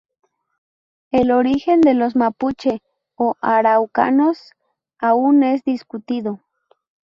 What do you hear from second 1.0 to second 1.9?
El origen